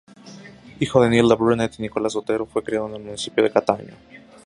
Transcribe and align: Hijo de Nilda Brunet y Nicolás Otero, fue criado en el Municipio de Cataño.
Hijo 0.79 0.99
de 1.03 1.11
Nilda 1.11 1.35
Brunet 1.35 1.75
y 1.77 1.83
Nicolás 1.83 2.15
Otero, 2.15 2.47
fue 2.47 2.63
criado 2.63 2.87
en 2.87 2.95
el 2.95 3.03
Municipio 3.03 3.43
de 3.43 3.51
Cataño. 3.51 3.93